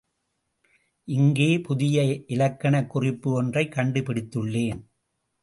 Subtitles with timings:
[1.07, 2.03] இங்கே புதிய
[2.27, 4.81] இலக்கணக் குறிப்பு ஒன்றைக் கண்டுபிடித்துள்ளேன்.